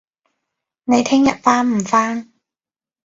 [0.85, 2.31] 你聽日返唔返